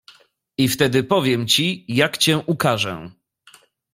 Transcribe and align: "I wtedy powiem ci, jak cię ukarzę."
"I 0.57 0.67
wtedy 0.67 1.03
powiem 1.03 1.47
ci, 1.47 1.85
jak 1.87 2.17
cię 2.17 2.37
ukarzę." 2.37 3.11